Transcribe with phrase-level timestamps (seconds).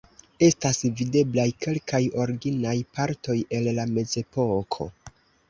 [0.45, 4.91] Estas videblaj kelkaj originaj partoj el la mezepoko.